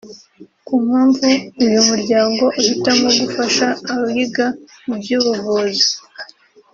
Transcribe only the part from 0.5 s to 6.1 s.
Ku mpamvu uyu muryango uhitamo gufasha abiga iby’ubuvuzi